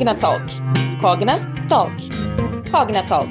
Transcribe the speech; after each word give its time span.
Cognatalk. 0.00 0.46
Cognatalk. 0.98 1.92
Cognatalk. 2.70 3.30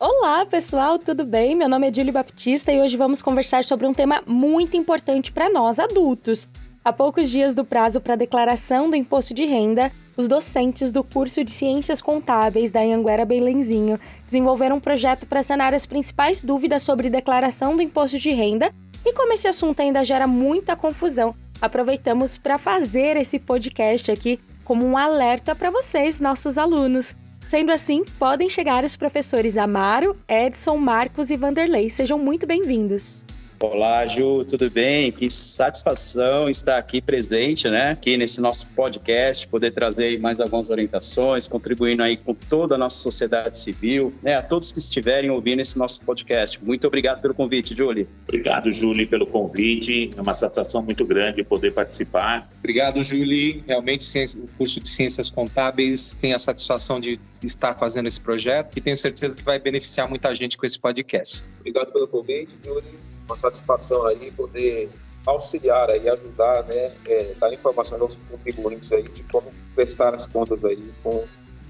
Olá, 0.00 0.44
pessoal, 0.44 0.98
tudo 0.98 1.24
bem? 1.24 1.54
Meu 1.54 1.68
nome 1.68 1.88
é 1.88 1.94
Julie 1.94 2.10
Baptista 2.10 2.72
e 2.72 2.80
hoje 2.80 2.96
vamos 2.96 3.22
conversar 3.22 3.62
sobre 3.62 3.86
um 3.86 3.94
tema 3.94 4.24
muito 4.26 4.76
importante 4.76 5.30
para 5.30 5.48
nós 5.48 5.78
adultos. 5.78 6.50
Há 6.84 6.92
poucos 6.92 7.30
dias 7.30 7.54
do 7.54 7.64
prazo 7.64 8.00
para 8.00 8.16
declaração 8.16 8.90
do 8.90 8.96
imposto 8.96 9.32
de 9.32 9.44
renda, 9.44 9.92
os 10.16 10.26
docentes 10.26 10.90
do 10.90 11.04
curso 11.04 11.44
de 11.44 11.52
Ciências 11.52 12.02
Contábeis 12.02 12.72
da 12.72 12.80
Anhanguera 12.80 13.24
Belenzinho 13.24 14.00
desenvolveram 14.26 14.78
um 14.78 14.80
projeto 14.80 15.28
para 15.28 15.44
sanar 15.44 15.74
as 15.74 15.86
principais 15.86 16.42
dúvidas 16.42 16.82
sobre 16.82 17.08
declaração 17.08 17.76
do 17.76 17.82
imposto 17.82 18.18
de 18.18 18.32
renda 18.32 18.74
e 19.04 19.12
como 19.12 19.32
esse 19.32 19.48
assunto 19.48 19.80
ainda 19.80 20.04
gera 20.04 20.26
muita 20.26 20.76
confusão, 20.76 21.34
aproveitamos 21.60 22.38
para 22.38 22.58
fazer 22.58 23.16
esse 23.16 23.38
podcast 23.38 24.10
aqui 24.10 24.38
como 24.64 24.86
um 24.86 24.96
alerta 24.96 25.54
para 25.54 25.70
vocês, 25.70 26.20
nossos 26.20 26.56
alunos. 26.56 27.16
Sendo 27.44 27.72
assim, 27.72 28.04
podem 28.18 28.48
chegar 28.48 28.84
os 28.84 28.94
professores 28.94 29.56
Amaro, 29.56 30.16
Edson, 30.28 30.76
Marcos 30.76 31.30
e 31.30 31.36
Vanderlei. 31.36 31.90
Sejam 31.90 32.18
muito 32.18 32.46
bem-vindos. 32.46 33.24
Olá, 33.62 34.04
Ju, 34.06 34.44
tudo 34.44 34.68
bem? 34.68 35.12
Que 35.12 35.30
satisfação 35.30 36.48
estar 36.48 36.76
aqui 36.78 37.00
presente, 37.00 37.70
né? 37.70 37.90
Aqui 37.90 38.16
nesse 38.16 38.40
nosso 38.40 38.66
podcast, 38.72 39.46
poder 39.46 39.70
trazer 39.70 40.18
mais 40.18 40.40
algumas 40.40 40.68
orientações, 40.68 41.46
contribuindo 41.46 42.02
aí 42.02 42.16
com 42.16 42.34
toda 42.34 42.74
a 42.74 42.78
nossa 42.78 42.96
sociedade 42.96 43.56
civil, 43.56 44.12
né? 44.20 44.34
A 44.34 44.42
todos 44.42 44.72
que 44.72 44.80
estiverem 44.80 45.30
ouvindo 45.30 45.60
esse 45.60 45.78
nosso 45.78 46.04
podcast. 46.04 46.58
Muito 46.60 46.88
obrigado 46.88 47.22
pelo 47.22 47.34
convite, 47.34 47.72
Julie. 47.72 48.08
Obrigado, 48.24 48.72
Julie, 48.72 49.06
pelo 49.06 49.28
convite. 49.28 50.10
É 50.16 50.20
uma 50.20 50.34
satisfação 50.34 50.82
muito 50.82 51.04
grande 51.04 51.44
poder 51.44 51.72
participar. 51.72 52.50
Obrigado, 52.58 53.00
Julie. 53.04 53.62
Realmente, 53.68 54.04
o 54.38 54.48
curso 54.58 54.80
de 54.80 54.88
Ciências 54.88 55.30
Contábeis 55.30 56.16
tem 56.20 56.34
a 56.34 56.38
satisfação 56.38 56.98
de 56.98 57.16
estar 57.44 57.78
fazendo 57.78 58.08
esse 58.08 58.20
projeto 58.20 58.76
e 58.76 58.80
tenho 58.80 58.96
certeza 58.96 59.36
que 59.36 59.44
vai 59.44 59.60
beneficiar 59.60 60.08
muita 60.08 60.34
gente 60.34 60.58
com 60.58 60.66
esse 60.66 60.80
podcast. 60.80 61.44
Obrigado 61.60 61.92
pelo 61.92 62.08
convite, 62.08 62.56
Julie 62.64 63.11
uma 63.26 63.36
satisfação 63.36 64.06
aí 64.06 64.30
poder 64.32 64.90
auxiliar 65.26 65.88
e 65.90 66.08
ajudar, 66.08 66.64
né, 66.64 66.90
é, 67.06 67.34
dar 67.38 67.52
informação 67.52 68.00
aos 68.00 68.16
contribuintes 68.30 68.92
aí 68.92 69.08
de 69.08 69.22
como 69.24 69.52
prestar 69.74 70.14
as 70.14 70.26
contas 70.26 70.64
aí 70.64 70.92
com 71.02 71.24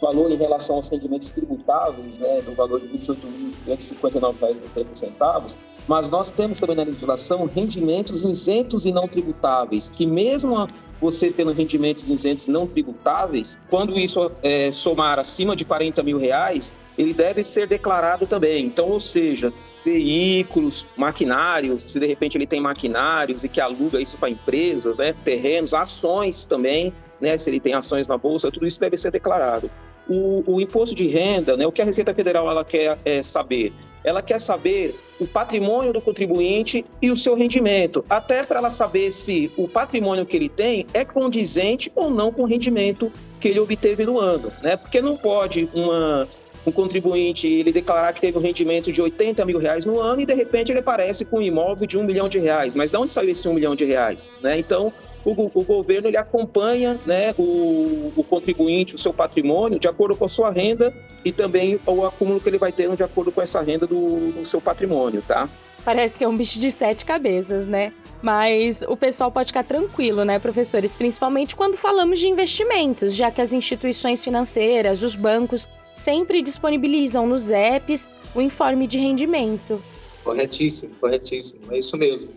falou 0.01 0.29
em 0.31 0.35
relação 0.35 0.77
aos 0.77 0.89
rendimentos 0.89 1.29
tributáveis, 1.29 2.17
né, 2.17 2.41
do 2.41 2.55
valor 2.55 2.81
de 2.81 2.87
R$ 2.87 2.97
28.559,30, 2.97 5.55
mas 5.87 6.09
nós 6.09 6.31
temos 6.31 6.57
também 6.57 6.75
na 6.75 6.81
legislação 6.83 7.45
rendimentos 7.45 8.23
isentos 8.23 8.87
e 8.87 8.91
não 8.91 9.07
tributáveis, 9.07 9.91
que 9.91 10.07
mesmo 10.07 10.67
você 10.99 11.31
tendo 11.31 11.51
rendimentos 11.51 12.09
isentos 12.09 12.47
e 12.47 12.51
não 12.51 12.65
tributáveis, 12.65 13.59
quando 13.69 13.99
isso 13.99 14.31
é, 14.41 14.71
somar 14.71 15.19
acima 15.19 15.55
de 15.55 15.63
40 15.63 16.01
mil 16.01 16.17
reais, 16.17 16.73
ele 16.97 17.13
deve 17.13 17.43
ser 17.43 17.67
declarado 17.67 18.25
também. 18.25 18.65
Então, 18.65 18.89
ou 18.89 18.99
seja, 18.99 19.53
veículos, 19.85 20.87
maquinários, 20.97 21.83
se 21.83 21.99
de 21.99 22.07
repente 22.07 22.35
ele 22.37 22.47
tem 22.47 22.59
maquinários 22.59 23.43
e 23.43 23.49
que 23.49 23.61
aluga 23.61 24.01
isso 24.01 24.17
para 24.17 24.31
empresas, 24.31 24.97
né, 24.97 25.13
terrenos, 25.23 25.75
ações 25.75 26.47
também, 26.47 26.91
né, 27.19 27.37
se 27.37 27.49
ele 27.49 27.59
tem 27.59 27.73
ações 27.73 28.07
na 28.07 28.17
bolsa, 28.17 28.49
tudo 28.51 28.65
isso 28.65 28.79
deve 28.79 28.95
ser 28.97 29.11
declarado 29.11 29.69
o, 30.09 30.43
o, 30.45 30.61
imposto 30.61 30.95
de 30.95 31.07
renda, 31.07 31.55
né, 31.55 31.65
o 31.65 31.71
que 31.71 31.81
a 31.81 31.85
Receita 31.85 32.13
Federal 32.13 32.49
ela 32.49 32.65
quer 32.65 32.97
é, 33.05 33.23
saber? 33.23 33.73
Ela 34.03 34.21
quer 34.21 34.39
saber 34.39 34.95
o 35.19 35.27
patrimônio 35.27 35.93
do 35.93 36.01
contribuinte 36.01 36.83
e 37.01 37.11
o 37.11 37.15
seu 37.15 37.35
rendimento, 37.35 38.03
até 38.09 38.43
para 38.43 38.57
ela 38.57 38.71
saber 38.71 39.11
se 39.11 39.51
o 39.55 39.67
patrimônio 39.67 40.25
que 40.25 40.35
ele 40.35 40.49
tem 40.49 40.85
é 40.93 41.05
condizente 41.05 41.91
ou 41.95 42.09
não 42.09 42.31
com 42.31 42.41
o 42.43 42.45
rendimento 42.45 43.11
que 43.39 43.47
ele 43.47 43.59
obteve 43.59 44.03
no 44.05 44.19
ano, 44.19 44.51
né? 44.63 44.75
Porque 44.75 45.01
não 45.01 45.15
pode 45.15 45.69
uma 45.73 46.27
um 46.65 46.71
contribuinte 46.71 47.47
ele 47.47 47.71
declarar 47.71 48.13
que 48.13 48.21
teve 48.21 48.37
um 48.37 48.41
rendimento 48.41 48.91
de 48.91 49.01
80 49.01 49.43
mil 49.45 49.57
reais 49.57 49.85
no 49.85 49.99
ano 49.99 50.21
e 50.21 50.25
de 50.25 50.33
repente 50.33 50.71
ele 50.71 50.79
aparece 50.79 51.25
com 51.25 51.37
um 51.37 51.41
imóvel 51.41 51.87
de 51.87 51.97
um 51.97 52.03
milhão 52.03 52.29
de 52.29 52.39
reais. 52.39 52.75
Mas 52.75 52.91
de 52.91 52.97
onde 52.97 53.11
saiu 53.11 53.29
esse 53.29 53.47
um 53.47 53.53
milhão 53.53 53.75
de 53.75 53.85
reais? 53.85 54.31
Né? 54.41 54.59
Então, 54.59 54.93
o, 55.25 55.31
o, 55.31 55.63
governo 55.63 56.07
ele 56.07 56.17
acompanha 56.17 56.99
né, 57.05 57.33
o, 57.37 58.11
o, 58.15 58.23
contribuinte, 58.23 58.95
o 58.95 58.97
seu 58.97 59.13
patrimônio, 59.13 59.79
de 59.79 59.87
acordo 59.87 60.15
com 60.15 60.25
a 60.25 60.29
sua 60.29 60.51
renda 60.51 60.93
e 61.23 61.31
também 61.31 61.79
o 61.85 62.05
acúmulo 62.05 62.39
que 62.39 62.49
ele 62.49 62.57
vai 62.57 62.71
ter 62.71 62.93
de 62.95 63.03
acordo 63.03 63.31
com 63.31 63.41
essa 63.41 63.61
renda 63.61 63.85
do, 63.85 64.31
do 64.31 64.45
seu 64.45 64.59
patrimônio, 64.59 65.21
tá? 65.21 65.47
Parece 65.83 66.17
que 66.17 66.23
é 66.23 66.27
um 66.27 66.37
bicho 66.37 66.59
de 66.59 66.69
sete 66.69 67.05
cabeças, 67.05 67.65
né? 67.65 67.91
Mas 68.21 68.83
o 68.87 68.95
pessoal 68.95 69.31
pode 69.31 69.47
ficar 69.47 69.63
tranquilo, 69.63 70.23
né, 70.23 70.37
professores? 70.37 70.95
Principalmente 70.95 71.55
quando 71.55 71.75
falamos 71.75 72.19
de 72.19 72.27
investimentos, 72.27 73.15
já 73.15 73.31
que 73.31 73.41
as 73.41 73.51
instituições 73.51 74.23
financeiras, 74.23 75.01
os 75.01 75.15
bancos, 75.15 75.67
sempre 75.95 76.41
disponibilizam 76.41 77.25
nos 77.27 77.49
apps 77.49 78.09
o 78.33 78.41
informe 78.41 78.87
de 78.87 78.97
rendimento. 78.97 79.83
Corretíssimo, 80.23 80.93
corretíssimo. 80.95 81.61
É 81.71 81.77
isso 81.77 81.97
mesmo. 81.97 82.29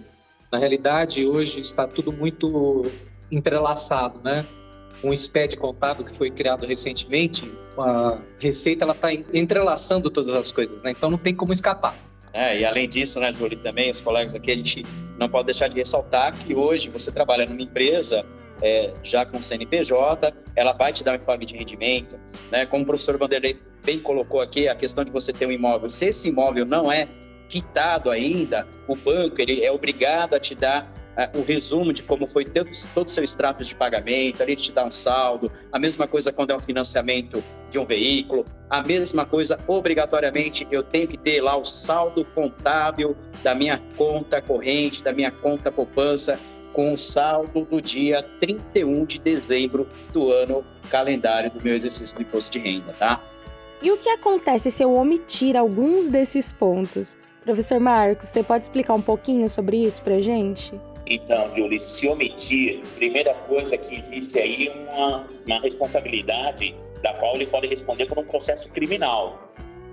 Na 0.50 0.58
realidade, 0.58 1.26
hoje 1.26 1.60
está 1.60 1.86
tudo 1.86 2.12
muito 2.12 2.84
entrelaçado, 3.30 4.20
né? 4.22 4.44
Um 5.02 5.14
SPED 5.14 5.56
contábil 5.56 6.04
que 6.04 6.12
foi 6.12 6.30
criado 6.30 6.64
recentemente, 6.64 7.50
a 7.76 8.18
Receita 8.38 8.84
ela 8.84 8.94
está 8.94 9.12
entrelaçando 9.12 10.08
todas 10.08 10.34
as 10.34 10.50
coisas, 10.50 10.82
né? 10.82 10.92
Então 10.92 11.10
não 11.10 11.18
tem 11.18 11.34
como 11.34 11.52
escapar. 11.52 11.94
É, 12.32 12.60
e 12.60 12.64
além 12.64 12.88
disso, 12.88 13.20
né, 13.20 13.32
Júlio, 13.32 13.58
também 13.58 13.90
os 13.90 14.00
colegas 14.00 14.34
aqui, 14.34 14.50
a 14.50 14.56
gente 14.56 14.84
não 15.18 15.28
pode 15.28 15.46
deixar 15.46 15.68
de 15.68 15.76
ressaltar 15.76 16.36
que 16.36 16.54
hoje 16.54 16.88
você 16.88 17.12
trabalha 17.12 17.46
numa 17.46 17.62
empresa 17.62 18.26
é, 18.64 18.94
já 19.02 19.26
com 19.26 19.40
CNPJ, 19.42 20.32
ela 20.56 20.72
vai 20.72 20.90
te 20.90 21.04
dar 21.04 21.14
informe 21.14 21.44
de 21.44 21.54
rendimento, 21.54 22.18
né? 22.50 22.64
Como 22.64 22.82
o 22.82 22.86
professor 22.86 23.18
Vanderlei 23.18 23.56
bem 23.84 24.00
colocou 24.00 24.40
aqui, 24.40 24.66
a 24.66 24.74
questão 24.74 25.04
de 25.04 25.12
você 25.12 25.34
ter 25.34 25.46
um 25.46 25.52
imóvel, 25.52 25.90
se 25.90 26.06
esse 26.06 26.30
imóvel 26.30 26.64
não 26.64 26.90
é 26.90 27.06
quitado 27.46 28.10
ainda, 28.10 28.66
o 28.88 28.96
banco 28.96 29.36
ele 29.38 29.62
é 29.62 29.70
obrigado 29.70 30.32
a 30.32 30.40
te 30.40 30.54
dar 30.54 30.90
uh, 31.14 31.38
o 31.38 31.44
resumo 31.44 31.92
de 31.92 32.02
como 32.02 32.26
foi 32.26 32.46
todo, 32.46 32.70
o 32.70 33.06
seu 33.06 33.22
extrato 33.22 33.62
de 33.62 33.74
pagamento, 33.74 34.42
ali 34.42 34.56
te 34.56 34.72
dá 34.72 34.82
um 34.86 34.90
saldo, 34.90 35.50
a 35.70 35.78
mesma 35.78 36.08
coisa 36.08 36.32
quando 36.32 36.52
é 36.52 36.56
um 36.56 36.60
financiamento 36.60 37.44
de 37.70 37.78
um 37.78 37.84
veículo, 37.84 38.46
a 38.70 38.82
mesma 38.82 39.26
coisa, 39.26 39.58
obrigatoriamente, 39.66 40.66
eu 40.70 40.82
tenho 40.82 41.06
que 41.06 41.18
ter 41.18 41.42
lá 41.42 41.54
o 41.54 41.64
saldo 41.64 42.24
contábil 42.24 43.14
da 43.42 43.54
minha 43.54 43.78
conta 43.94 44.40
corrente, 44.40 45.04
da 45.04 45.12
minha 45.12 45.30
conta 45.30 45.70
poupança, 45.70 46.40
com 46.74 46.92
o 46.92 46.98
saldo 46.98 47.64
do 47.64 47.80
dia 47.80 48.22
31 48.40 49.06
de 49.06 49.18
dezembro 49.18 49.88
do 50.12 50.30
ano 50.30 50.62
calendário 50.90 51.50
do 51.50 51.62
meu 51.62 51.74
exercício 51.74 52.14
do 52.16 52.22
imposto 52.22 52.52
de 52.52 52.58
renda, 52.58 52.92
tá? 52.98 53.22
E 53.82 53.90
o 53.90 53.96
que 53.96 54.08
acontece 54.10 54.70
se 54.70 54.82
eu 54.82 54.92
omitir 54.92 55.56
alguns 55.56 56.08
desses 56.08 56.52
pontos? 56.52 57.16
Professor 57.42 57.78
Marcos, 57.78 58.28
você 58.28 58.42
pode 58.42 58.64
explicar 58.64 58.94
um 58.94 59.00
pouquinho 59.00 59.48
sobre 59.48 59.78
isso 59.78 60.02
para 60.02 60.20
gente? 60.20 60.72
Então, 61.06 61.54
Julie, 61.54 61.78
se 61.78 62.08
omitir, 62.08 62.80
primeira 62.96 63.34
coisa 63.46 63.76
que 63.76 63.94
existe 63.94 64.38
aí 64.38 64.70
uma, 64.70 65.26
uma 65.46 65.60
responsabilidade 65.60 66.74
da 67.02 67.12
qual 67.14 67.34
ele 67.34 67.46
pode 67.46 67.66
responder 67.68 68.06
por 68.06 68.18
um 68.18 68.24
processo 68.24 68.70
criminal, 68.70 69.43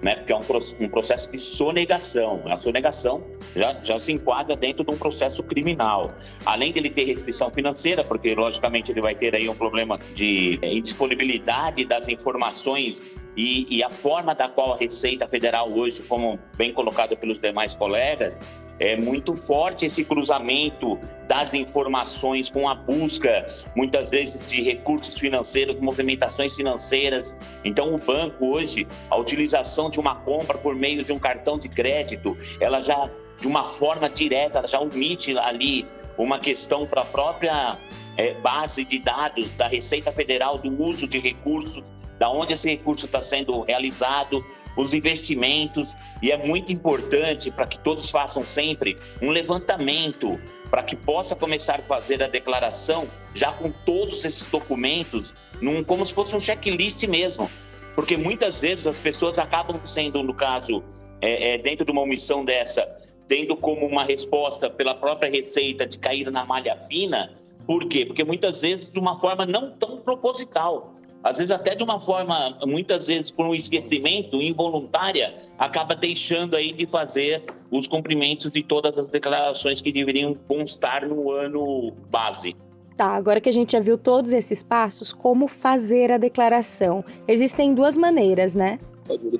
né? 0.01 0.15
Porque 0.15 0.33
é 0.33 0.35
um, 0.35 0.41
um 0.85 0.89
processo 0.89 1.31
de 1.31 1.39
sonegação. 1.39 2.41
A 2.45 2.57
sonegação 2.57 3.23
já, 3.55 3.77
já 3.81 3.99
se 3.99 4.11
enquadra 4.11 4.55
dentro 4.55 4.83
de 4.83 4.91
um 4.91 4.97
processo 4.97 5.43
criminal. 5.43 6.13
Além 6.45 6.73
dele 6.73 6.89
ter 6.89 7.05
restrição 7.05 7.51
financeira, 7.51 8.03
porque 8.03 8.33
logicamente 8.33 8.91
ele 8.91 9.01
vai 9.01 9.15
ter 9.15 9.35
aí 9.35 9.47
um 9.47 9.55
problema 9.55 9.99
de 10.13 10.59
é, 10.61 10.73
indisponibilidade 10.73 11.85
das 11.85 12.07
informações 12.07 13.03
e, 13.37 13.77
e, 13.77 13.81
a 13.81 13.89
forma 13.89 14.35
da 14.35 14.49
qual 14.49 14.73
a 14.73 14.77
Receita 14.77 15.25
Federal 15.25 15.71
hoje, 15.71 16.03
como 16.03 16.37
bem 16.57 16.73
colocado 16.73 17.15
pelos 17.15 17.39
demais 17.39 17.73
colegas, 17.73 18.37
é 18.81 18.95
muito 18.95 19.35
forte 19.35 19.85
esse 19.85 20.03
cruzamento 20.03 20.99
das 21.27 21.53
informações 21.53 22.49
com 22.49 22.67
a 22.67 22.73
busca, 22.73 23.47
muitas 23.75 24.09
vezes, 24.09 24.45
de 24.49 24.63
recursos 24.63 25.19
financeiros, 25.19 25.79
movimentações 25.79 26.55
financeiras. 26.55 27.35
Então, 27.63 27.93
o 27.93 27.99
banco 27.99 28.43
hoje, 28.43 28.87
a 29.11 29.15
utilização 29.17 29.87
de 29.87 29.99
uma 29.99 30.15
compra 30.15 30.57
por 30.57 30.75
meio 30.75 31.03
de 31.03 31.13
um 31.13 31.19
cartão 31.19 31.59
de 31.59 31.69
crédito, 31.69 32.35
ela 32.59 32.81
já, 32.81 33.07
de 33.39 33.47
uma 33.47 33.69
forma 33.69 34.09
direta, 34.09 34.65
já 34.65 34.79
omite 34.79 35.37
ali 35.37 35.87
uma 36.17 36.39
questão 36.39 36.87
para 36.87 37.03
a 37.03 37.05
própria 37.05 37.77
é, 38.17 38.33
base 38.33 38.83
de 38.83 38.97
dados 38.97 39.53
da 39.53 39.67
Receita 39.67 40.11
Federal 40.11 40.57
do 40.57 40.83
uso 40.83 41.07
de 41.07 41.19
recursos 41.19 41.83
da 42.21 42.29
onde 42.29 42.53
esse 42.53 42.69
recurso 42.69 43.07
está 43.07 43.19
sendo 43.19 43.61
realizado, 43.61 44.45
os 44.81 44.93
investimentos, 44.93 45.95
e 46.21 46.31
é 46.31 46.37
muito 46.37 46.73
importante 46.73 47.51
para 47.51 47.65
que 47.65 47.79
todos 47.79 48.09
façam 48.09 48.43
sempre 48.43 48.97
um 49.21 49.29
levantamento 49.29 50.39
para 50.69 50.83
que 50.83 50.95
possa 50.95 51.35
começar 51.35 51.79
a 51.79 51.83
fazer 51.83 52.23
a 52.23 52.27
declaração 52.27 53.07
já 53.33 53.51
com 53.51 53.71
todos 53.85 54.23
esses 54.25 54.45
documentos, 54.47 55.33
num, 55.61 55.83
como 55.83 56.05
se 56.05 56.13
fosse 56.13 56.35
um 56.35 56.39
checklist 56.39 57.03
mesmo. 57.03 57.49
Porque 57.95 58.15
muitas 58.15 58.61
vezes 58.61 58.87
as 58.87 58.99
pessoas 58.99 59.37
acabam 59.37 59.79
sendo, 59.85 60.23
no 60.23 60.33
caso, 60.33 60.83
é, 61.21 61.53
é, 61.53 61.57
dentro 61.57 61.85
de 61.85 61.91
uma 61.91 62.01
omissão 62.01 62.43
dessa, 62.43 62.87
tendo 63.27 63.55
como 63.55 63.85
uma 63.85 64.03
resposta 64.03 64.69
pela 64.69 64.95
própria 64.95 65.29
receita 65.29 65.85
de 65.85 65.99
cair 65.99 66.31
na 66.31 66.45
malha 66.45 66.79
fina. 66.87 67.33
Por 67.65 67.85
quê? 67.87 68.05
Porque 68.05 68.23
muitas 68.23 68.61
vezes 68.61 68.89
de 68.89 68.97
uma 68.97 69.19
forma 69.19 69.45
não 69.45 69.71
tão 69.71 70.01
proposital 70.01 70.95
às 71.23 71.37
vezes 71.37 71.51
até 71.51 71.75
de 71.75 71.83
uma 71.83 71.99
forma, 71.99 72.57
muitas 72.65 73.07
vezes 73.07 73.29
por 73.29 73.45
um 73.45 73.53
esquecimento 73.53 74.41
involuntária, 74.41 75.35
acaba 75.57 75.95
deixando 75.95 76.55
aí 76.55 76.71
de 76.71 76.87
fazer 76.87 77.43
os 77.69 77.87
cumprimentos 77.87 78.51
de 78.51 78.63
todas 78.63 78.97
as 78.97 79.09
declarações 79.09 79.81
que 79.81 79.91
deveriam 79.91 80.35
constar 80.47 81.07
no 81.07 81.31
ano 81.31 81.93
base. 82.09 82.55
Tá, 82.97 83.15
agora 83.15 83.39
que 83.39 83.49
a 83.49 83.53
gente 83.53 83.71
já 83.71 83.79
viu 83.79 83.97
todos 83.97 84.33
esses 84.33 84.61
passos, 84.61 85.13
como 85.13 85.47
fazer 85.47 86.11
a 86.11 86.17
declaração? 86.17 87.03
Existem 87.27 87.73
duas 87.73 87.97
maneiras, 87.97 88.53
né? 88.53 88.79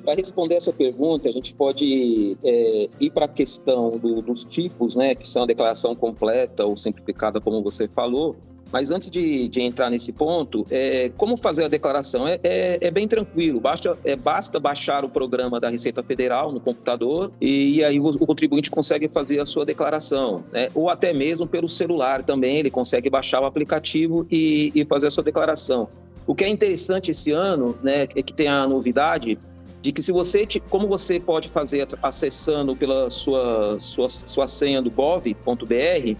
Para 0.04 0.14
responder 0.14 0.56
essa 0.56 0.72
pergunta, 0.72 1.28
a 1.28 1.32
gente 1.32 1.54
pode 1.54 2.36
é, 2.42 2.88
ir 3.00 3.10
para 3.10 3.26
a 3.26 3.28
questão 3.28 3.90
do, 3.90 4.20
dos 4.20 4.44
tipos, 4.44 4.96
né, 4.96 5.14
que 5.14 5.26
são 5.26 5.44
a 5.44 5.46
declaração 5.46 5.94
completa 5.94 6.64
ou 6.64 6.76
simplificada, 6.76 7.40
como 7.40 7.62
você 7.62 7.86
falou, 7.88 8.36
mas 8.70 8.90
antes 8.90 9.10
de, 9.10 9.48
de 9.48 9.60
entrar 9.60 9.90
nesse 9.90 10.12
ponto, 10.12 10.66
é, 10.70 11.10
como 11.16 11.36
fazer 11.36 11.64
a 11.64 11.68
declaração? 11.68 12.26
É, 12.26 12.40
é, 12.42 12.78
é 12.80 12.90
bem 12.90 13.06
tranquilo, 13.06 13.60
basta, 13.60 13.98
é, 14.04 14.16
basta 14.16 14.58
baixar 14.58 15.04
o 15.04 15.08
programa 15.08 15.60
da 15.60 15.68
Receita 15.68 16.02
Federal 16.02 16.52
no 16.52 16.60
computador 16.60 17.30
e, 17.40 17.76
e 17.76 17.84
aí 17.84 18.00
o, 18.00 18.08
o, 18.08 18.26
contribuinte 18.26 18.70
consegue 18.70 19.08
fazer 19.08 19.40
a 19.40 19.46
sua 19.46 19.64
declaração. 19.64 20.44
Né? 20.50 20.68
Ou 20.74 20.88
até 20.88 21.12
mesmo 21.12 21.46
pelo 21.46 21.68
celular 21.68 22.22
também, 22.22 22.58
ele 22.58 22.70
consegue 22.70 23.10
baixar 23.10 23.42
o 23.42 23.44
aplicativo 23.44 24.26
e, 24.30 24.72
e 24.74 24.84
fazer 24.84 25.08
a 25.08 25.10
sua 25.10 25.24
declaração. 25.24 25.88
O 26.26 26.34
que 26.34 26.44
é 26.44 26.48
interessante 26.48 27.10
esse 27.10 27.32
ano 27.32 27.76
né, 27.82 28.02
é 28.02 28.22
que 28.22 28.32
tem 28.32 28.48
a 28.48 28.66
novidade 28.66 29.38
de 29.82 29.90
que 29.90 30.00
se 30.00 30.12
você, 30.12 30.46
como 30.70 30.86
você 30.86 31.18
pode 31.18 31.48
fazer 31.48 31.86
acessando 32.00 32.76
pela 32.76 33.10
sua, 33.10 33.78
sua, 33.80 34.08
sua 34.08 34.46
senha 34.46 34.80
do 34.80 34.90
gov.br, 34.90 36.16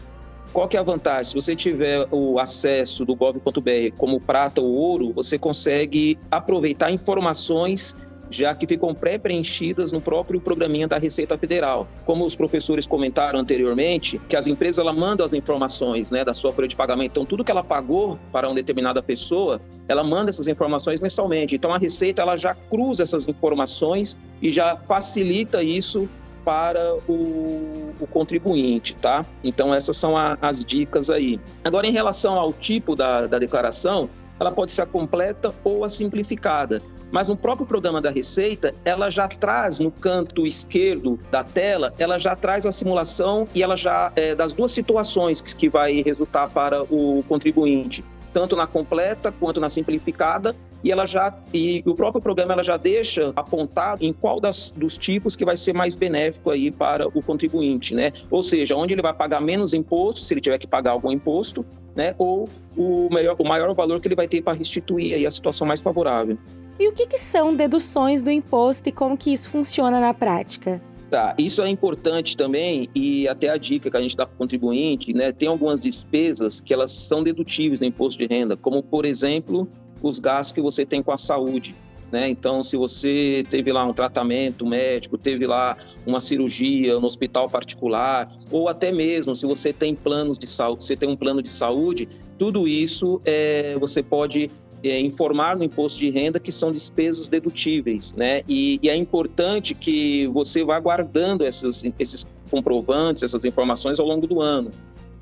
qual 0.53 0.69
que 0.69 0.77
é 0.77 0.81
a 0.81 0.83
vantagem? 0.83 1.25
Se 1.25 1.35
você 1.35 1.57
tiver 1.57 2.07
o 2.11 2.39
acesso 2.39 3.05
do 3.05 3.17
gov.br 3.17 3.97
como 3.97 4.21
prata 4.21 4.61
ou 4.61 4.73
ouro, 4.73 5.13
você 5.13 5.39
consegue 5.39 6.19
aproveitar 6.31 6.91
informações 6.91 7.97
já 8.33 8.55
que 8.55 8.67
ficam 8.67 8.95
pré-preenchidas 8.95 9.93
no 9.93 10.01
próprio 10.01 10.41
programinha 10.41 10.89
da 10.89 10.97
Receita 10.97 11.37
Federal. 11.37 11.87
Como 12.07 12.25
os 12.25 12.35
professores 12.35 12.87
comentaram 12.87 13.39
anteriormente, 13.39 14.19
que 14.29 14.35
as 14.35 14.47
empresas 14.47 14.79
ela 14.79 14.93
mandam 14.93 15.25
as 15.27 15.35
informações 15.35 16.11
né, 16.11 16.25
da 16.25 16.33
sua 16.33 16.53
folha 16.53 16.67
de 16.67 16.75
pagamento. 16.75 17.13
Então, 17.13 17.27
tudo 17.27 17.45
que 17.45 17.51
ela 17.51 17.63
pagou 17.63 18.19
para 18.33 18.49
uma 18.49 18.55
determinada 18.55 19.03
pessoa, 19.03 19.61
ela 19.87 20.03
manda 20.03 20.31
essas 20.31 20.49
informações 20.49 21.01
mensalmente. 21.01 21.55
Então, 21.55 21.75
a 21.75 21.79
Receita 21.79 22.23
ela 22.23 22.37
já 22.37 22.55
cruza 22.55 23.03
essas 23.03 23.29
informações 23.29 24.19
e 24.41 24.51
já 24.51 24.77
facilita 24.77 25.63
isso 25.63 26.09
para 26.45 26.95
o, 27.09 27.95
o 28.01 28.07
contribuinte, 28.07 28.95
tá? 28.95 29.25
Então, 29.43 29.75
essas 29.75 29.97
são 29.97 30.17
a, 30.17 30.37
as 30.41 30.65
dicas 30.65 31.11
aí. 31.11 31.41
Agora, 31.65 31.87
em 31.87 31.93
relação 31.93 32.39
ao 32.39 32.53
tipo 32.53 32.95
da, 32.95 33.27
da 33.27 33.39
declaração, 33.39 34.09
ela 34.39 34.51
pode 34.51 34.73
ser 34.73 34.83
a 34.83 34.87
completa 34.87 35.55
ou 35.63 35.85
a 35.85 35.89
simplificada. 35.89 36.83
Mas 37.13 37.29
no 37.29 37.37
próprio 37.37 37.67
programa 37.67 38.01
da 38.01 38.11
Receita, 38.11 38.75
ela 38.87 39.11
já 39.11 39.29
traz 39.29 39.79
no 39.79 39.91
canto 39.91 40.47
esquerdo 40.47 41.21
da 41.31 41.45
tela, 41.45 41.93
ela 41.99 42.19
já 42.19 42.35
traz 42.35 42.67
a 42.67 42.73
simulação 42.73 43.47
e 43.55 43.63
ela 43.63 43.77
já 43.77 44.11
é, 44.17 44.35
das 44.35 44.55
duas 44.55 44.73
situações 44.73 45.43
que, 45.43 45.55
que 45.55 45.69
vai 45.69 46.01
resultar 46.01 46.49
para 46.49 46.83
o 46.85 47.23
contribuinte, 47.29 48.03
tanto 48.33 48.57
na 48.57 48.67
completa 48.67 49.31
quanto 49.31 49.61
na 49.61 49.69
simplificada, 49.69 50.57
e 50.83 50.91
ela 50.91 51.07
já 51.07 51.35
e 51.53 51.83
o 51.87 51.95
próprio 51.95 52.21
programa 52.21 52.53
ela 52.53 52.63
já 52.63 52.77
deixa 52.77 53.33
apontado 53.37 54.05
em 54.05 54.13
qual 54.13 54.41
das, 54.41 54.73
dos 54.73 54.99
tipos 54.99 55.37
que 55.37 55.45
vai 55.45 55.57
ser 55.57 55.73
mais 55.73 55.95
benéfico 55.95 56.51
aí 56.51 56.71
para 56.71 57.07
o 57.07 57.23
contribuinte, 57.23 57.95
né? 57.95 58.13
Ou 58.31 58.43
seja, 58.43 58.77
onde 58.77 58.95
ele 58.95 59.03
vai 59.03 59.15
pagar 59.15 59.41
menos 59.41 59.75
imposto, 59.75 60.21
se 60.21 60.35
ele 60.35 60.41
tiver 60.41 60.59
que 60.59 60.67
pagar 60.67 60.93
algum 60.93 61.11
imposto, 61.11 61.65
né? 61.95 62.15
Ou 62.19 62.49
o 62.77 63.09
maior, 63.11 63.37
o 63.39 63.45
maior 63.45 63.75
valor 63.75 64.01
que 64.01 64.09
ele 64.09 64.17
vai 64.17 64.27
ter 64.27 64.43
para 64.43 64.57
restituir 64.57 65.15
aí 65.15 65.27
a 65.27 65.31
situação 65.31 65.67
mais 65.67 65.81
favorável. 65.81 66.37
E 66.79 66.89
o 66.89 66.93
que, 66.93 67.07
que 67.07 67.19
são 67.19 67.55
deduções 67.55 68.23
do 68.23 68.31
imposto 68.31 68.89
e 68.89 68.93
como 68.93 69.17
que 69.17 69.33
isso 69.33 69.51
funciona 69.51 70.01
na 70.01 70.13
prática? 70.13 70.81
Tá, 71.11 71.35
isso 71.37 71.63
é 71.63 71.69
importante 71.69 72.39
também 72.39 72.89
e 72.95 73.29
até 73.29 73.51
a 73.51 73.59
dica 73.59 73.91
que 73.91 73.97
a 73.99 74.01
gente 74.01 74.17
dá 74.17 74.25
para 74.25 74.35
o 74.35 74.39
contribuinte, 74.39 75.13
né? 75.13 75.31
Tem 75.31 75.47
algumas 75.47 75.83
despesas 75.83 76.59
que 76.59 76.73
elas 76.73 76.91
são 76.91 77.23
dedutíveis 77.23 77.83
no 77.83 77.87
imposto 77.87 78.19
de 78.19 78.27
renda, 78.27 78.57
como 78.57 78.83
por 78.83 79.05
exemplo 79.05 79.69
os 80.09 80.19
gastos 80.19 80.53
que 80.53 80.61
você 80.61 80.85
tem 80.85 81.03
com 81.03 81.13
a 81.13 81.17
saúde. 81.17 81.75
Né? 82.13 82.29
Então, 82.29 82.63
se 82.63 82.77
você 82.77 83.43
teve 83.49 83.73
lá 83.73 83.87
um 83.87 83.95
tratamento 83.95 84.67
médico, 84.67 85.17
teve 85.17 85.47
lá 85.47 85.79
uma 86.07 86.21
cirurgia 86.21 87.01
no 87.01 87.07
hospital 87.07 87.49
particular, 87.49 88.31
ou 88.51 88.69
até 88.69 88.93
mesmo 88.93 89.35
se 89.35 89.47
você 89.47 89.73
tem 89.73 89.95
planos 89.95 90.39
de 90.39 90.47
saúde, 90.47 90.85
você 90.85 90.95
tem 90.95 91.09
um 91.09 91.17
plano 91.17 91.43
de 91.43 91.49
saúde, 91.49 92.07
tudo 92.39 92.69
isso 92.69 93.19
é, 93.25 93.79
você 93.79 94.03
pode 94.03 94.51
é, 94.85 95.01
informar 95.01 95.57
no 95.57 95.65
imposto 95.65 95.99
de 95.99 96.11
renda 96.11 96.39
que 96.39 96.53
são 96.53 96.71
despesas 96.71 97.31
dedutíveis, 97.31 98.13
né? 98.15 98.43
E, 98.47 98.79
e 98.83 98.91
é 98.91 98.97
importante 98.97 99.75
que 99.75 100.27
você 100.27 100.63
vá 100.63 100.79
guardando 100.79 101.45
essas, 101.45 101.83
esses 101.99 102.27
comprovantes, 102.51 103.23
essas 103.23 103.43
informações 103.47 103.99
ao 103.99 104.07
longo 104.07 104.27
do 104.27 104.43
ano 104.43 104.71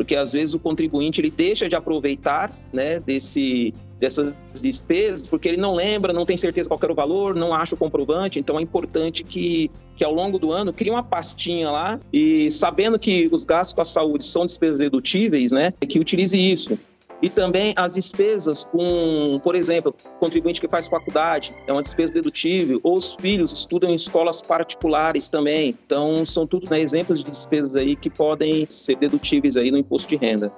porque 0.00 0.16
às 0.16 0.32
vezes 0.32 0.54
o 0.54 0.58
contribuinte 0.58 1.20
ele 1.20 1.30
deixa 1.30 1.68
de 1.68 1.76
aproveitar 1.76 2.50
né, 2.72 2.98
desse, 2.98 3.74
dessas 4.00 4.34
despesas, 4.60 5.28
porque 5.28 5.46
ele 5.46 5.58
não 5.58 5.74
lembra, 5.74 6.12
não 6.12 6.24
tem 6.24 6.36
certeza 6.36 6.68
qual 6.68 6.80
era 6.82 6.92
o 6.92 6.96
valor, 6.96 7.34
não 7.34 7.54
acha 7.54 7.74
o 7.74 7.78
comprovante, 7.78 8.40
então 8.40 8.58
é 8.58 8.62
importante 8.62 9.22
que, 9.22 9.70
que 9.94 10.02
ao 10.02 10.12
longo 10.12 10.38
do 10.38 10.50
ano 10.50 10.72
crie 10.72 10.90
uma 10.90 11.02
pastinha 11.02 11.70
lá 11.70 12.00
e 12.12 12.50
sabendo 12.50 12.98
que 12.98 13.28
os 13.30 13.44
gastos 13.44 13.74
com 13.74 13.82
a 13.82 13.84
saúde 13.84 14.24
são 14.24 14.46
despesas 14.46 14.78
dedutíveis, 14.78 15.52
né, 15.52 15.74
que 15.86 16.00
utilize 16.00 16.36
isso. 16.36 16.78
E 17.22 17.28
também 17.28 17.74
as 17.76 17.94
despesas 17.94 18.64
com, 18.64 19.38
por 19.44 19.54
exemplo, 19.54 19.94
contribuinte 20.18 20.58
que 20.58 20.68
faz 20.68 20.88
faculdade, 20.88 21.54
é 21.66 21.72
uma 21.72 21.82
despesa 21.82 22.14
dedutível, 22.14 22.80
ou 22.82 22.96
os 22.96 23.14
filhos 23.14 23.52
estudam 23.52 23.90
em 23.90 23.94
escolas 23.94 24.40
particulares 24.40 25.28
também. 25.28 25.76
Então, 25.84 26.24
são 26.24 26.46
todos 26.46 26.70
né, 26.70 26.80
exemplos 26.80 27.22
de 27.22 27.30
despesas 27.30 27.76
aí 27.76 27.94
que 27.94 28.08
podem 28.08 28.66
ser 28.70 28.96
dedutíveis 28.96 29.58
aí 29.58 29.70
no 29.70 29.76
imposto 29.76 30.08
de 30.08 30.16
renda. 30.16 30.50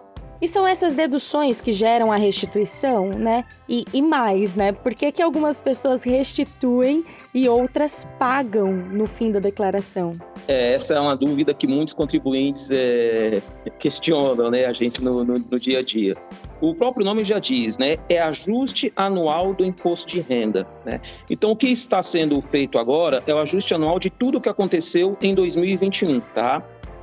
E 0.42 0.48
são 0.48 0.66
essas 0.66 0.96
deduções 0.96 1.60
que 1.60 1.72
geram 1.72 2.10
a 2.10 2.16
restituição, 2.16 3.10
né? 3.10 3.44
E, 3.68 3.84
e 3.94 4.02
mais, 4.02 4.56
né? 4.56 4.72
Por 4.72 4.92
que, 4.92 5.12
que 5.12 5.22
algumas 5.22 5.60
pessoas 5.60 6.02
restituem 6.02 7.04
e 7.32 7.48
outras 7.48 8.04
pagam 8.18 8.72
no 8.72 9.06
fim 9.06 9.30
da 9.30 9.38
declaração? 9.38 10.10
É, 10.48 10.74
essa 10.74 10.94
é 10.94 11.00
uma 11.00 11.16
dúvida 11.16 11.54
que 11.54 11.68
muitos 11.68 11.94
contribuintes 11.94 12.70
é, 12.72 13.40
questionam, 13.78 14.50
né? 14.50 14.64
A 14.64 14.72
gente 14.72 15.00
no, 15.00 15.22
no, 15.22 15.34
no 15.34 15.60
dia 15.60 15.78
a 15.78 15.82
dia 15.82 16.16
o 16.62 16.72
próprio 16.74 17.04
nome 17.04 17.24
já 17.24 17.40
diz, 17.40 17.76
né? 17.76 17.96
É 18.08 18.20
ajuste 18.20 18.92
anual 18.94 19.52
do 19.52 19.64
imposto 19.64 20.08
de 20.08 20.20
renda. 20.20 20.66
Né? 20.84 21.00
Então, 21.28 21.50
o 21.50 21.56
que 21.56 21.66
está 21.66 22.00
sendo 22.02 22.40
feito 22.40 22.78
agora 22.78 23.20
é 23.26 23.34
o 23.34 23.38
ajuste 23.38 23.74
anual 23.74 23.98
de 23.98 24.08
tudo 24.08 24.38
o 24.38 24.40
que 24.40 24.48
aconteceu 24.48 25.16
em 25.20 25.34
2021, 25.34 26.20
tá? 26.20 26.62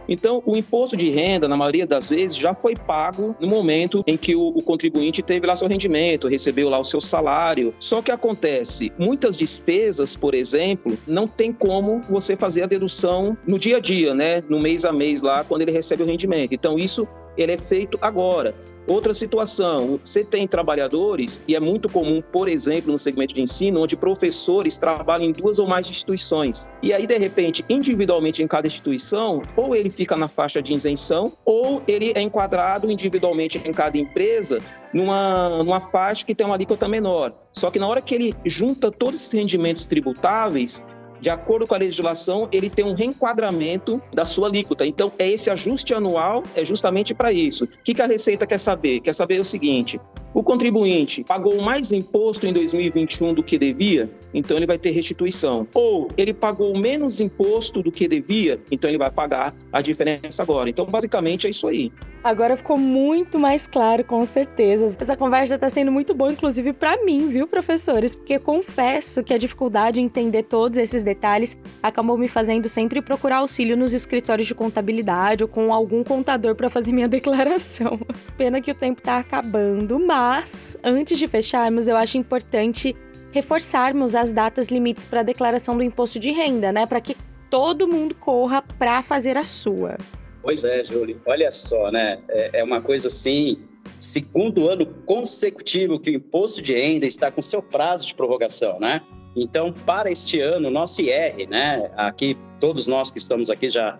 Então, 0.09 0.41
o 0.45 0.57
imposto 0.57 0.97
de 0.97 1.11
renda, 1.11 1.47
na 1.47 1.55
maioria 1.55 1.85
das 1.85 2.09
vezes, 2.09 2.35
já 2.35 2.55
foi 2.55 2.73
pago 2.75 3.35
no 3.39 3.47
momento 3.47 4.03
em 4.07 4.17
que 4.17 4.35
o, 4.35 4.47
o, 4.47 4.63
contribuinte 4.63 5.21
teve 5.21 5.45
lá 5.45 5.55
seu 5.55 5.67
rendimento, 5.67 6.27
recebeu 6.27 6.67
lá 6.67 6.79
o 6.79 6.83
seu 6.83 6.99
salário. 6.99 7.73
Só 7.79 8.01
que 8.01 8.11
acontece, 8.11 8.91
muitas 8.97 9.37
despesas, 9.37 10.17
por 10.17 10.33
exemplo, 10.33 10.97
não 11.07 11.27
tem 11.27 11.53
como 11.53 12.01
você 12.09 12.35
fazer 12.35 12.63
a 12.63 12.67
dedução 12.67 13.37
no 13.47 13.59
dia 13.59 13.77
a 13.77 13.79
dia, 13.79 14.15
né? 14.15 14.43
No 14.49 14.59
mês 14.59 14.83
a 14.83 14.91
mês 14.91 15.21
lá, 15.21 15.43
quando 15.43 15.61
ele 15.61 15.71
recebe 15.71 16.01
o 16.01 16.05
rendimento. 16.05 16.53
Então, 16.53 16.79
isso 16.79 17.07
ele 17.41 17.53
é 17.53 17.57
feito 17.57 17.97
agora. 18.01 18.53
Outra 18.89 19.13
situação, 19.13 19.99
você 20.03 20.23
tem 20.23 20.47
trabalhadores, 20.47 21.43
e 21.47 21.55
é 21.55 21.59
muito 21.59 21.87
comum, 21.87 22.23
por 22.31 22.49
exemplo, 22.49 22.91
no 22.91 22.97
segmento 22.97 23.35
de 23.35 23.41
ensino, 23.41 23.83
onde 23.83 23.95
professores 23.95 24.79
trabalham 24.79 25.29
em 25.29 25.31
duas 25.31 25.59
ou 25.59 25.67
mais 25.67 25.87
instituições. 25.87 26.71
E 26.81 26.91
aí, 26.91 27.05
de 27.05 27.15
repente, 27.15 27.63
individualmente 27.69 28.41
em 28.41 28.47
cada 28.47 28.65
instituição, 28.65 29.43
ou 29.55 29.75
ele 29.75 29.91
fica 29.91 30.15
na 30.15 30.27
faixa 30.27 30.59
de 30.59 30.73
isenção, 30.73 31.31
ou 31.45 31.83
ele 31.87 32.13
é 32.15 32.21
enquadrado 32.21 32.89
individualmente 32.89 33.61
em 33.63 33.71
cada 33.71 33.95
empresa 33.95 34.57
numa, 34.91 35.63
numa 35.63 35.79
faixa 35.79 36.25
que 36.25 36.33
tem 36.33 36.47
uma 36.47 36.55
alíquota 36.55 36.87
menor. 36.87 37.31
Só 37.53 37.69
que 37.69 37.77
na 37.77 37.87
hora 37.87 38.01
que 38.01 38.15
ele 38.15 38.33
junta 38.43 38.91
todos 38.91 39.19
esses 39.19 39.33
rendimentos 39.33 39.85
tributáveis, 39.85 40.83
de 41.21 41.29
acordo 41.29 41.67
com 41.67 41.75
a 41.75 41.77
legislação, 41.77 42.47
ele 42.51 42.69
tem 42.69 42.85
um 42.85 42.93
reenquadramento 42.93 44.01
da 44.13 44.25
sua 44.25 44.47
alíquota. 44.47 44.85
Então, 44.85 45.11
é 45.17 45.29
esse 45.29 45.49
ajuste 45.49 45.93
anual 45.93 46.43
é 46.55 46.63
justamente 46.63 47.13
para 47.13 47.31
isso. 47.31 47.65
O 47.65 47.67
que, 47.83 48.01
a 48.01 48.05
Receita 48.05 48.47
quer 48.47 48.59
saber? 48.59 49.01
Quer 49.01 49.13
saber 49.13 49.39
o 49.39 49.43
seguinte: 49.43 49.99
o 50.33 50.43
contribuinte 50.43 51.23
pagou 51.23 51.61
mais 51.61 51.91
imposto 51.91 52.47
em 52.47 52.53
2021 52.53 53.33
do 53.33 53.43
que 53.43 53.57
devia, 53.57 54.09
então 54.33 54.57
ele 54.57 54.65
vai 54.65 54.77
ter 54.77 54.91
restituição. 54.91 55.67
Ou 55.73 56.07
ele 56.17 56.33
pagou 56.33 56.77
menos 56.77 57.21
imposto 57.21 57.81
do 57.81 57.91
que 57.91 58.07
devia, 58.07 58.59
então 58.71 58.89
ele 58.89 58.97
vai 58.97 59.11
pagar 59.11 59.55
a 59.71 59.81
diferença 59.81 60.43
agora. 60.43 60.69
Então, 60.69 60.85
basicamente, 60.85 61.47
é 61.47 61.49
isso 61.49 61.67
aí. 61.67 61.91
Agora 62.21 62.57
ficou 62.57 62.77
muito 62.77 63.39
mais 63.39 63.65
claro, 63.65 64.03
com 64.03 64.25
certeza. 64.25 64.97
Essa 64.99 65.15
conversa 65.15 65.55
está 65.55 65.69
sendo 65.69 65.89
muito 65.91 66.13
boa, 66.13 66.31
inclusive 66.31 66.73
para 66.73 67.03
mim, 67.05 67.29
viu, 67.29 67.47
professores? 67.47 68.13
Porque 68.13 68.37
confesso 68.37 69.23
que 69.23 69.33
a 69.33 69.37
dificuldade 69.37 70.01
em 70.01 70.05
entender 70.05 70.43
todos 70.43 70.77
esses 70.77 71.01
detalhes 71.01 71.57
acabou 71.81 72.17
me 72.17 72.27
fazendo 72.27 72.67
sempre 72.67 73.01
procurar 73.01 73.37
auxílio 73.37 73.77
nos 73.77 73.93
escritórios 73.93 74.47
de 74.47 74.53
contabilidade 74.53 75.43
ou 75.43 75.47
com 75.47 75.73
algum 75.73 76.03
contador 76.03 76.55
para 76.55 76.69
fazer 76.69 76.91
minha 76.91 77.07
declaração. 77.09 77.99
Pena 78.37 78.59
que 78.59 78.71
o 78.71 78.75
tempo 78.75 78.99
está 78.99 79.19
acabando, 79.19 79.97
mas 79.97 80.77
antes 80.83 81.17
de 81.17 81.27
fecharmos, 81.27 81.87
eu 81.87 81.95
acho 81.95 82.17
importante 82.17 82.95
reforçarmos 83.31 84.15
as 84.15 84.33
datas 84.33 84.69
limites 84.69 85.05
para 85.05 85.21
a 85.21 85.23
declaração 85.23 85.77
do 85.77 85.83
imposto 85.83 86.19
de 86.19 86.31
renda, 86.31 86.71
né? 86.71 86.85
Para 86.85 87.01
que 87.01 87.15
todo 87.49 87.87
mundo 87.87 88.15
corra 88.15 88.61
para 88.61 89.01
fazer 89.01 89.37
a 89.37 89.43
sua. 89.43 89.97
Pois 90.41 90.63
é, 90.63 90.83
Júlio. 90.83 91.21
Olha 91.25 91.51
só, 91.51 91.91
né? 91.91 92.19
É, 92.29 92.59
é 92.59 92.63
uma 92.63 92.81
coisa 92.81 93.07
assim, 93.07 93.57
segundo 93.97 94.69
ano 94.69 94.85
consecutivo 95.05 95.99
que 95.99 96.11
o 96.11 96.13
imposto 96.13 96.61
de 96.61 96.73
renda 96.73 97.05
está 97.05 97.31
com 97.31 97.41
seu 97.41 97.61
prazo 97.61 98.05
de 98.05 98.15
prorrogação, 98.15 98.79
né? 98.79 99.01
Então, 99.35 99.71
para 99.71 100.11
este 100.11 100.39
ano, 100.39 100.69
nosso 100.69 101.01
IR, 101.01 101.47
né? 101.47 101.91
Aqui, 101.95 102.37
todos 102.59 102.87
nós 102.87 103.11
que 103.11 103.19
estamos 103.19 103.49
aqui 103.49 103.69
já 103.69 103.97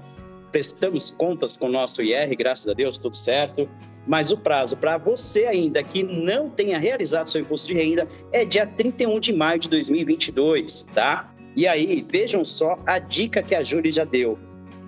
prestamos 0.51 1.11
contas 1.11 1.57
com 1.57 1.67
o 1.67 1.71
nosso 1.71 2.01
IR, 2.01 2.35
graças 2.37 2.67
a 2.67 2.73
Deus, 2.73 2.97
tudo 2.99 3.15
certo. 3.15 3.69
Mas 4.07 4.31
o 4.31 4.37
prazo 4.37 4.77
para 4.77 4.97
você 4.97 5.45
ainda 5.45 5.83
que 5.83 6.03
não 6.03 6.49
tenha 6.49 6.79
realizado 6.79 7.27
seu 7.27 7.41
imposto 7.41 7.67
de 7.67 7.73
renda 7.73 8.05
é 8.31 8.43
dia 8.43 8.65
31 8.65 9.19
de 9.19 9.33
maio 9.33 9.59
de 9.59 9.69
2022, 9.69 10.83
tá? 10.93 11.33
E 11.55 11.67
aí, 11.67 12.05
vejam 12.09 12.45
só 12.45 12.77
a 12.85 12.99
dica 12.99 13.41
que 13.41 13.53
a 13.53 13.63
Júlia 13.63 13.91
já 13.91 14.03
deu. 14.03 14.37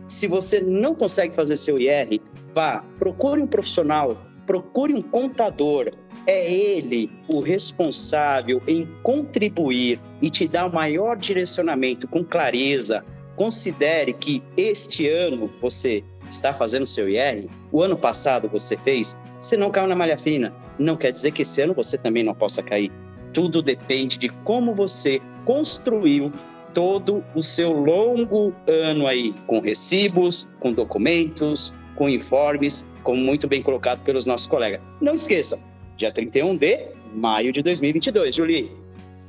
Se 0.08 0.28
você 0.28 0.60
não 0.60 0.94
consegue 0.94 1.36
fazer 1.36 1.56
seu 1.56 1.80
IR, 1.80 2.22
vá, 2.54 2.84
procure 3.00 3.42
um 3.42 3.48
profissional, 3.48 4.18
procure 4.46 4.94
um 4.94 5.02
contador. 5.02 5.90
É 6.28 6.54
ele 6.54 7.10
o 7.28 7.40
responsável 7.40 8.62
em 8.68 8.88
contribuir 9.02 10.00
e 10.22 10.30
te 10.30 10.48
dar 10.48 10.68
o 10.68 10.74
maior 10.74 11.18
direcionamento 11.18 12.08
com 12.08 12.24
clareza. 12.24 13.04
Considere 13.42 14.14
que 14.14 14.44
este 14.56 15.10
ano 15.10 15.52
você 15.60 16.04
está 16.30 16.54
fazendo 16.54 16.86
seu 16.86 17.10
IR, 17.10 17.50
o 17.72 17.82
ano 17.82 17.98
passado 17.98 18.48
você 18.48 18.78
fez, 18.78 19.18
você 19.42 19.58
não 19.58 19.72
caiu 19.72 19.88
na 19.88 19.96
malha 19.96 20.16
fina. 20.16 20.54
Não 20.78 20.96
quer 20.96 21.12
dizer 21.12 21.32
que 21.32 21.42
esse 21.42 21.60
ano 21.60 21.74
você 21.74 21.98
também 21.98 22.22
não 22.22 22.36
possa 22.36 22.62
cair. 22.62 22.92
Tudo 23.34 23.60
depende 23.60 24.20
de 24.20 24.30
como 24.30 24.76
você 24.76 25.20
construiu 25.44 26.32
todo 26.76 27.26
o 27.34 27.42
seu 27.42 27.72
longo 27.72 28.52
ano 28.68 29.08
aí, 29.08 29.34
com 29.48 29.60
recibos, 29.60 30.48
com 30.60 30.72
documentos, 30.72 31.76
com 31.96 32.08
informes, 32.08 32.86
como 33.02 33.20
muito 33.20 33.48
bem 33.48 33.60
colocado 33.60 34.04
pelos 34.04 34.28
nossos 34.28 34.46
colegas. 34.46 34.80
Não 35.02 35.16
esqueça, 35.16 35.60
dia 35.98 36.12
31 36.12 36.58
de 36.58 36.90
maio 37.16 37.52
de 37.52 37.64
2022, 37.64 38.36
Julie. 38.36 38.81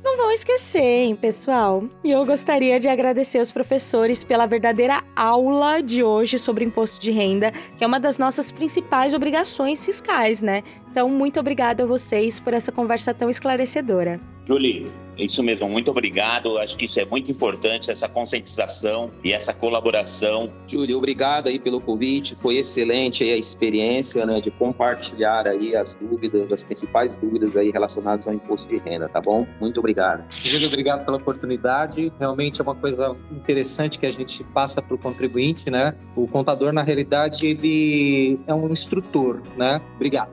Não 0.03 0.17
vão 0.17 0.31
esquecer, 0.31 1.05
hein, 1.05 1.15
pessoal? 1.15 1.85
E 2.03 2.11
eu 2.11 2.25
gostaria 2.25 2.77
de 2.77 2.89
agradecer 2.89 3.39
os 3.39 3.51
professores 3.51 4.23
pela 4.23 4.45
verdadeira 4.45 5.01
aula 5.15 5.81
de 5.81 6.03
hoje 6.03 6.37
sobre 6.37 6.65
imposto 6.65 6.99
de 6.99 7.09
renda, 7.09 7.51
que 7.77 7.85
é 7.85 7.87
uma 7.87 8.01
das 8.01 8.17
nossas 8.17 8.51
principais 8.51 9.13
obrigações 9.13 9.85
fiscais, 9.85 10.43
né? 10.43 10.61
Então, 10.91 11.07
muito 11.07 11.39
obrigada 11.39 11.83
a 11.83 11.87
vocês 11.87 12.37
por 12.37 12.53
essa 12.53 12.71
conversa 12.71 13.13
tão 13.13 13.29
esclarecedora. 13.29 14.19
Julie, 14.45 14.91
isso 15.17 15.43
mesmo, 15.43 15.69
muito 15.69 15.91
obrigado. 15.91 16.57
Acho 16.57 16.77
que 16.77 16.85
isso 16.85 16.99
é 16.99 17.05
muito 17.05 17.31
importante, 17.31 17.91
essa 17.91 18.07
conscientização 18.07 19.09
e 19.23 19.31
essa 19.31 19.53
colaboração. 19.53 20.51
Júlio, 20.67 20.97
obrigado 20.97 21.47
aí 21.47 21.59
pelo 21.59 21.79
convite. 21.79 22.35
Foi 22.35 22.57
excelente 22.57 23.23
aí 23.23 23.33
a 23.33 23.37
experiência 23.37 24.25
né, 24.25 24.41
de 24.41 24.51
compartilhar 24.51 25.47
aí 25.47 25.75
as 25.75 25.95
dúvidas, 25.95 26.51
as 26.51 26.63
principais 26.63 27.17
dúvidas 27.17 27.55
aí 27.55 27.69
relacionadas 27.71 28.27
ao 28.27 28.33
imposto 28.33 28.69
de 28.69 28.77
renda, 28.77 29.07
tá 29.07 29.21
bom? 29.21 29.45
Muito 29.59 29.79
obrigado. 29.79 30.23
Júlio, 30.43 30.67
obrigado 30.67 31.05
pela 31.05 31.17
oportunidade. 31.17 32.11
Realmente 32.19 32.61
é 32.61 32.63
uma 32.63 32.75
coisa 32.75 33.15
interessante 33.31 33.99
que 33.99 34.05
a 34.05 34.11
gente 34.11 34.43
passa 34.45 34.81
para 34.81 34.95
o 34.95 34.97
contribuinte, 34.97 35.69
né? 35.69 35.95
O 36.15 36.27
contador, 36.27 36.73
na 36.73 36.83
realidade, 36.83 37.45
ele 37.45 38.39
é 38.47 38.53
um 38.53 38.71
instrutor, 38.71 39.41
né? 39.57 39.81
Obrigado. 39.95 40.31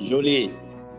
Julie, 0.00 0.50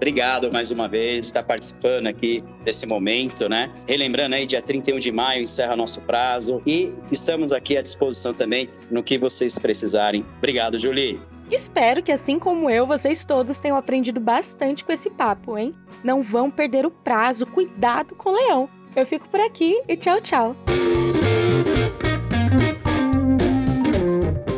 Obrigado 0.03 0.49
mais 0.51 0.69
uma 0.69 0.85
vez 0.85 1.19
por 1.19 1.27
estar 1.27 1.43
participando 1.43 2.07
aqui 2.07 2.43
desse 2.65 2.85
momento, 2.85 3.47
né? 3.47 3.71
Relembrando 3.87 4.35
aí, 4.35 4.45
dia 4.45 4.61
31 4.61 4.99
de 4.99 5.13
maio 5.13 5.43
encerra 5.43 5.77
nosso 5.77 6.01
prazo 6.01 6.61
e 6.67 6.93
estamos 7.09 7.53
aqui 7.53 7.77
à 7.77 7.81
disposição 7.81 8.33
também 8.33 8.69
no 8.91 9.01
que 9.01 9.17
vocês 9.17 9.57
precisarem. 9.57 10.25
Obrigado, 10.39 10.77
Julie. 10.77 11.21
Espero 11.49 12.03
que, 12.03 12.11
assim 12.11 12.37
como 12.37 12.69
eu, 12.69 12.85
vocês 12.85 13.23
todos 13.23 13.59
tenham 13.59 13.77
aprendido 13.77 14.19
bastante 14.19 14.83
com 14.83 14.91
esse 14.91 15.09
papo, 15.09 15.57
hein? 15.57 15.73
Não 16.03 16.21
vão 16.21 16.51
perder 16.51 16.85
o 16.85 16.91
prazo, 16.91 17.45
cuidado 17.45 18.13
com 18.13 18.31
o 18.31 18.35
leão. 18.35 18.69
Eu 18.93 19.05
fico 19.05 19.29
por 19.29 19.39
aqui 19.39 19.81
e 19.87 19.95
tchau, 19.95 20.19
tchau. 20.19 20.53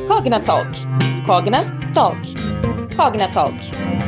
Cogna 0.08 0.40
Talk. 0.40 0.72
Cogna 1.24 1.64
Talk. 1.94 2.18
Cogna 2.98 3.28
Talk. 3.28 4.05